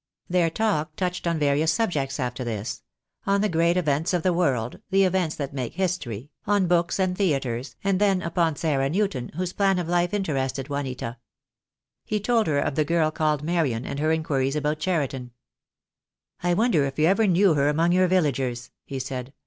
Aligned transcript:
Their 0.27 0.49
talk 0.49 0.95
touched 0.95 1.27
on 1.27 1.37
various 1.37 1.71
subjects 1.71 2.19
after 2.19 2.43
this— 2.43 2.81
on 3.27 3.41
the 3.41 3.47
great 3.49 3.77
events 3.77 4.15
of 4.15 4.23
the 4.23 4.33
world, 4.33 4.79
the 4.89 5.03
events 5.03 5.35
that 5.35 5.53
make 5.53 5.75
his 5.75 5.95
tory— 5.95 6.31
on 6.47 6.65
books 6.65 6.97
and 6.97 7.15
theatres, 7.15 7.75
and 7.83 8.01
then 8.01 8.19
upon 8.23 8.55
Sarah 8.55 8.89
New 8.89 9.07
ton, 9.07 9.29
whose 9.35 9.53
plan 9.53 9.77
of 9.77 9.87
life 9.87 10.11
interested 10.11 10.69
Juanita. 10.69 11.17
19* 12.07 12.07
292 12.07 12.13
THE 12.13 12.13
DAY 12.15 12.15
WILL 12.15 12.17
COME. 12.17 12.17
He 12.17 12.19
told 12.39 12.47
her 12.47 12.57
of 12.59 12.73
the 12.75 12.83
girl 12.83 13.11
called 13.11 13.43
Marian, 13.43 13.85
and 13.85 13.99
her 13.99 14.11
in 14.11 14.23
quiries 14.23 14.55
about 14.55 14.79
Cheriton. 14.79 15.31
"I 16.41 16.55
wonder 16.55 16.83
if 16.85 16.97
you 16.97 17.05
ever 17.05 17.27
knew 17.27 17.53
her 17.53 17.69
among 17.69 17.91
your 17.91 18.07
villagers," 18.07 18.71
he 18.83 18.97
said. 18.97 19.33